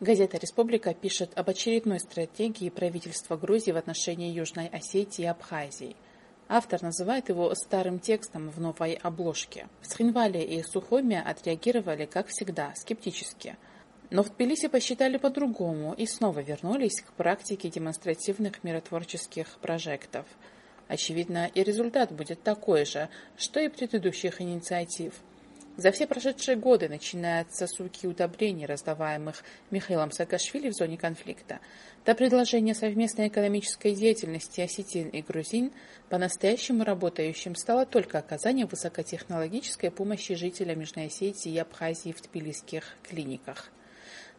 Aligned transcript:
Газета 0.00 0.38
«Республика» 0.38 0.94
пишет 0.94 1.38
об 1.38 1.50
очередной 1.50 2.00
стратегии 2.00 2.70
правительства 2.70 3.36
Грузии 3.36 3.70
в 3.70 3.76
отношении 3.76 4.32
Южной 4.32 4.68
Осетии 4.68 5.24
и 5.24 5.26
Абхазии. 5.26 5.94
Автор 6.48 6.80
называет 6.80 7.28
его 7.28 7.54
старым 7.54 7.98
текстом 7.98 8.48
в 8.48 8.58
новой 8.58 8.94
обложке. 8.94 9.68
В 9.82 9.86
Схинвале 9.86 10.42
и 10.42 10.62
Сухоме 10.62 11.20
отреагировали, 11.20 12.06
как 12.06 12.28
всегда, 12.28 12.72
скептически. 12.76 13.58
Но 14.08 14.22
в 14.22 14.30
Тбилиси 14.30 14.68
посчитали 14.68 15.18
по-другому 15.18 15.92
и 15.92 16.06
снова 16.06 16.40
вернулись 16.40 17.02
к 17.02 17.12
практике 17.12 17.68
демонстративных 17.68 18.64
миротворческих 18.64 19.58
прожектов. 19.60 20.24
Очевидно, 20.88 21.50
и 21.52 21.62
результат 21.62 22.10
будет 22.10 22.42
такой 22.42 22.86
же, 22.86 23.10
что 23.36 23.60
и 23.60 23.68
предыдущих 23.68 24.40
инициатив– 24.40 25.12
за 25.80 25.92
все 25.92 26.06
прошедшие 26.06 26.56
годы, 26.56 26.88
начиная 26.90 27.42
от 27.42 27.54
сосуки 27.54 28.06
удобрений, 28.06 28.66
раздаваемых 28.66 29.42
Михаилом 29.70 30.12
Саакашвили 30.12 30.68
в 30.68 30.74
зоне 30.74 30.98
конфликта, 30.98 31.58
до 32.04 32.14
предложения 32.14 32.74
совместной 32.74 33.28
экономической 33.28 33.94
деятельности 33.94 34.60
осетин 34.60 35.08
и 35.08 35.22
грузин, 35.22 35.72
по-настоящему 36.10 36.84
работающим 36.84 37.54
стало 37.54 37.86
только 37.86 38.18
оказание 38.18 38.66
высокотехнологической 38.66 39.90
помощи 39.90 40.34
жителям 40.34 40.80
Южной 40.80 41.06
Осетии 41.06 41.52
и 41.52 41.58
Абхазии 41.58 42.12
в 42.12 42.20
тбилисских 42.20 42.84
клиниках. 43.02 43.70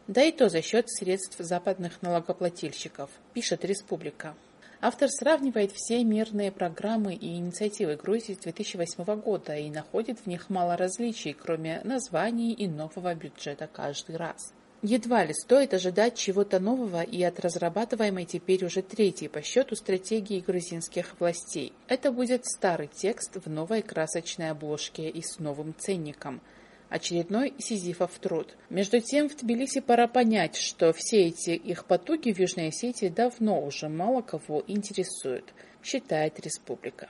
Да 0.06 0.22
и 0.22 0.30
то 0.30 0.48
за 0.48 0.62
счет 0.62 0.88
средств 0.88 1.36
западных 1.38 2.02
налогоплательщиков, 2.02 3.10
пишет 3.34 3.64
Республика. 3.64 4.36
Автор 4.84 5.08
сравнивает 5.08 5.70
все 5.70 6.02
мирные 6.02 6.50
программы 6.50 7.14
и 7.14 7.36
инициативы 7.36 7.94
Грузии 7.94 8.32
с 8.32 8.38
2008 8.38 9.20
года 9.20 9.56
и 9.56 9.70
находит 9.70 10.18
в 10.18 10.26
них 10.26 10.50
мало 10.50 10.76
различий, 10.76 11.34
кроме 11.34 11.80
названий 11.84 12.52
и 12.52 12.66
нового 12.66 13.14
бюджета 13.14 13.68
каждый 13.72 14.16
раз. 14.16 14.52
Едва 14.82 15.24
ли 15.24 15.34
стоит 15.34 15.72
ожидать 15.72 16.16
чего-то 16.16 16.58
нового 16.58 17.02
и 17.02 17.22
от 17.22 17.38
разрабатываемой 17.38 18.24
теперь 18.24 18.64
уже 18.64 18.82
третьей 18.82 19.28
по 19.28 19.40
счету 19.40 19.76
стратегии 19.76 20.40
грузинских 20.40 21.14
властей. 21.20 21.72
Это 21.86 22.10
будет 22.10 22.44
старый 22.44 22.88
текст 22.88 23.36
в 23.36 23.48
новой 23.48 23.82
красочной 23.82 24.50
обложке 24.50 25.08
и 25.08 25.22
с 25.22 25.38
новым 25.38 25.76
ценником– 25.78 26.40
очередной 26.92 27.54
сизифов 27.58 28.18
труд. 28.18 28.54
Между 28.68 29.00
тем, 29.00 29.28
в 29.28 29.36
Тбилиси 29.36 29.80
пора 29.80 30.06
понять, 30.08 30.56
что 30.56 30.92
все 30.92 31.28
эти 31.28 31.50
их 31.50 31.86
потуги 31.86 32.32
в 32.32 32.38
Южной 32.38 32.68
Осетии 32.68 33.08
давно 33.08 33.64
уже 33.64 33.88
мало 33.88 34.20
кого 34.20 34.62
интересуют, 34.66 35.54
считает 35.82 36.38
республика. 36.40 37.08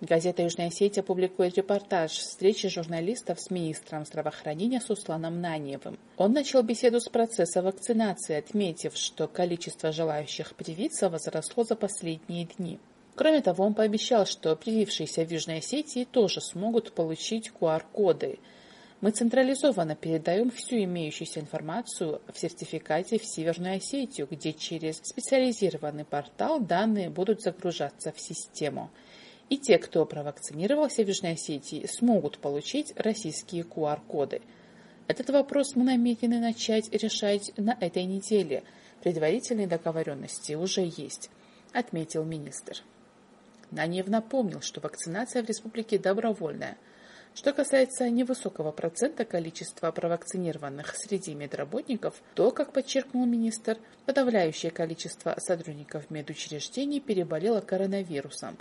Газета 0.00 0.42
«Южная 0.42 0.66
Осетия» 0.66 1.04
публикует 1.04 1.56
репортаж 1.56 2.10
встречи 2.10 2.68
журналистов 2.68 3.40
с 3.40 3.50
министром 3.50 4.04
здравоохранения 4.04 4.80
Сусланом 4.80 5.40
Наньевым. 5.40 5.96
Он 6.16 6.32
начал 6.32 6.64
беседу 6.64 6.98
с 6.98 7.08
процесса 7.08 7.62
вакцинации, 7.62 8.34
отметив, 8.34 8.96
что 8.96 9.28
количество 9.28 9.92
желающих 9.92 10.56
привиться 10.56 11.08
возросло 11.08 11.62
за 11.62 11.76
последние 11.76 12.46
дни. 12.46 12.80
Кроме 13.14 13.42
того, 13.42 13.64
он 13.64 13.74
пообещал, 13.74 14.26
что 14.26 14.56
привившиеся 14.56 15.24
в 15.24 15.30
Южной 15.30 15.58
Осетии 15.58 16.02
тоже 16.02 16.40
смогут 16.40 16.92
получить 16.94 17.52
QR-коды– 17.60 18.40
мы 19.02 19.10
централизованно 19.10 19.96
передаем 19.96 20.52
всю 20.52 20.76
имеющуюся 20.84 21.40
информацию 21.40 22.22
в 22.32 22.38
сертификате 22.38 23.18
в 23.18 23.26
Северную 23.26 23.76
Осетию, 23.78 24.28
где 24.30 24.52
через 24.52 24.98
специализированный 24.98 26.04
портал 26.04 26.60
данные 26.60 27.10
будут 27.10 27.42
загружаться 27.42 28.12
в 28.12 28.20
систему. 28.20 28.90
И 29.48 29.58
те, 29.58 29.78
кто 29.78 30.06
провакцинировался 30.06 31.02
в 31.02 31.08
Южной 31.08 31.32
Осетии, 31.32 31.84
смогут 31.86 32.38
получить 32.38 32.92
российские 32.96 33.64
QR-коды. 33.64 34.40
Этот 35.08 35.30
вопрос 35.30 35.74
мы 35.74 35.82
намерены 35.82 36.38
начать 36.38 36.88
решать 36.92 37.52
на 37.56 37.76
этой 37.80 38.04
неделе. 38.04 38.62
Предварительные 39.02 39.66
договоренности 39.66 40.52
уже 40.52 40.82
есть, 40.96 41.28
отметил 41.72 42.22
министр. 42.22 42.76
Нанев 43.72 44.06
напомнил, 44.06 44.60
что 44.60 44.80
вакцинация 44.80 45.42
в 45.42 45.48
республике 45.48 45.98
добровольная– 45.98 46.78
что 47.34 47.52
касается 47.52 48.08
невысокого 48.10 48.72
процента 48.72 49.24
количества 49.24 49.90
провакцинированных 49.90 50.94
среди 50.96 51.34
медработников, 51.34 52.14
то, 52.34 52.50
как 52.50 52.72
подчеркнул 52.72 53.26
министр, 53.26 53.78
подавляющее 54.06 54.70
количество 54.70 55.34
сотрудников 55.38 56.10
медучреждений 56.10 57.00
переболело 57.00 57.60
коронавирусом, 57.60 58.58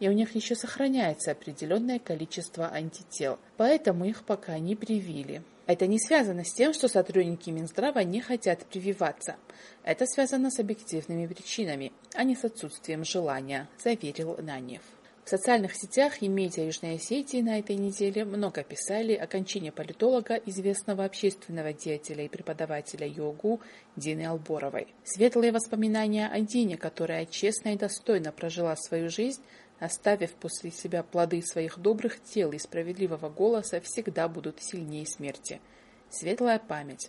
и 0.00 0.08
у 0.08 0.12
них 0.12 0.34
еще 0.34 0.54
сохраняется 0.54 1.32
определенное 1.32 1.98
количество 1.98 2.70
антител, 2.72 3.38
поэтому 3.56 4.04
их 4.04 4.24
пока 4.24 4.58
не 4.58 4.76
привили. 4.76 5.42
Это 5.66 5.86
не 5.86 5.98
связано 5.98 6.44
с 6.44 6.52
тем, 6.52 6.74
что 6.74 6.88
сотрудники 6.88 7.48
Минздрава 7.48 8.00
не 8.00 8.20
хотят 8.20 8.66
прививаться. 8.66 9.36
Это 9.82 10.04
связано 10.06 10.50
с 10.50 10.58
объективными 10.58 11.26
причинами, 11.26 11.92
а 12.14 12.24
не 12.24 12.36
с 12.36 12.44
отсутствием 12.44 13.04
желания, 13.04 13.66
заверил 13.82 14.36
Нанев. 14.42 14.82
В 15.24 15.30
социальных 15.30 15.74
сетях 15.74 16.20
и 16.20 16.28
медиа 16.28 16.66
Южной 16.66 16.96
Осетии 16.96 17.40
на 17.40 17.58
этой 17.58 17.76
неделе 17.76 18.26
много 18.26 18.62
писали 18.62 19.14
о 19.14 19.26
кончине 19.26 19.72
политолога, 19.72 20.34
известного 20.34 21.06
общественного 21.06 21.72
деятеля 21.72 22.26
и 22.26 22.28
преподавателя 22.28 23.06
йогу 23.06 23.62
Дины 23.96 24.26
Алборовой. 24.26 24.88
Светлые 25.02 25.50
воспоминания 25.50 26.28
о 26.28 26.40
Дине, 26.40 26.76
которая 26.76 27.24
честно 27.24 27.70
и 27.70 27.78
достойно 27.78 28.32
прожила 28.32 28.76
свою 28.76 29.08
жизнь, 29.08 29.40
оставив 29.80 30.32
после 30.34 30.70
себя 30.70 31.02
плоды 31.02 31.40
своих 31.40 31.78
добрых 31.78 32.22
тел 32.22 32.52
и 32.52 32.58
справедливого 32.58 33.30
голоса, 33.30 33.80
всегда 33.80 34.28
будут 34.28 34.62
сильнее 34.62 35.06
смерти. 35.06 35.62
Светлая 36.10 36.58
память. 36.58 37.08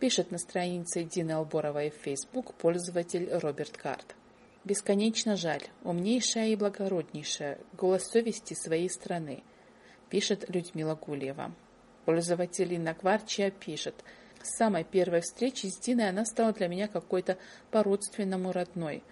Пишет 0.00 0.32
на 0.32 0.38
странице 0.38 1.04
Дины 1.04 1.30
Алборовой 1.30 1.90
в 1.90 2.02
Facebook 2.02 2.52
пользователь 2.54 3.28
Роберт 3.30 3.76
Карт. 3.76 4.16
Бесконечно 4.64 5.36
жаль, 5.36 5.62
умнейшая 5.82 6.48
и 6.48 6.56
благороднейшая, 6.56 7.58
голос 7.74 8.04
совести 8.04 8.54
своей 8.54 8.88
страны, 8.88 9.42
пишет 10.08 10.48
Людмила 10.48 10.94
Гулиева. 10.94 11.54
Пользователь 12.06 12.72
Инна 12.72 12.94
Кварчия 12.94 13.50
пишет, 13.50 13.94
с 14.42 14.56
самой 14.56 14.84
первой 14.84 15.20
встречи 15.20 15.66
с 15.66 15.78
Диной 15.78 16.08
она 16.08 16.24
стала 16.24 16.54
для 16.54 16.68
меня 16.68 16.88
какой-то 16.88 17.36
по-родственному 17.70 18.52
родной. 18.52 19.02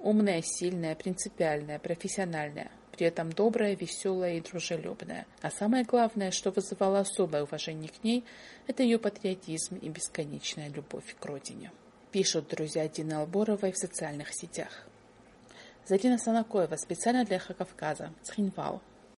Умная, 0.00 0.42
сильная, 0.42 0.94
принципиальная, 0.94 1.78
профессиональная, 1.78 2.70
при 2.96 3.06
этом 3.06 3.32
добрая, 3.32 3.76
веселая 3.76 4.36
и 4.36 4.40
дружелюбная. 4.40 5.26
А 5.42 5.50
самое 5.50 5.84
главное, 5.84 6.30
что 6.30 6.50
вызывало 6.50 7.00
особое 7.00 7.42
уважение 7.42 7.90
к 7.90 8.02
ней, 8.02 8.24
это 8.66 8.82
ее 8.82 8.98
патриотизм 8.98 9.76
и 9.76 9.90
бесконечная 9.90 10.70
любовь 10.70 11.14
к 11.20 11.24
родине. 11.26 11.70
Пишут 12.12 12.48
друзья 12.48 12.88
Дины 12.88 13.12
Алборовой 13.12 13.72
в 13.72 13.76
социальных 13.76 14.28
сетях. 14.32 14.86
Зарина 15.86 16.16
Санакоева 16.18 16.76
специально 16.76 17.24
для 17.24 17.38
Хакавказа, 17.38 18.10
Цхинвал, 18.22 18.80